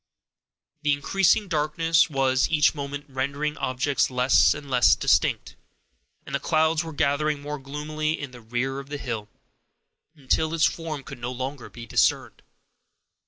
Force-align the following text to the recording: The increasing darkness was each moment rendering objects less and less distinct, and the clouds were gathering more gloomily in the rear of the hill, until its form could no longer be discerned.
The 0.81 0.93
increasing 0.93 1.47
darkness 1.47 2.09
was 2.09 2.49
each 2.49 2.73
moment 2.73 3.05
rendering 3.07 3.55
objects 3.59 4.09
less 4.09 4.55
and 4.55 4.67
less 4.67 4.95
distinct, 4.95 5.55
and 6.25 6.33
the 6.33 6.39
clouds 6.39 6.83
were 6.83 6.91
gathering 6.91 7.39
more 7.39 7.59
gloomily 7.59 8.19
in 8.19 8.31
the 8.31 8.41
rear 8.41 8.79
of 8.79 8.89
the 8.89 8.97
hill, 8.97 9.29
until 10.15 10.55
its 10.55 10.65
form 10.65 11.03
could 11.03 11.19
no 11.19 11.31
longer 11.31 11.69
be 11.69 11.85
discerned. 11.85 12.41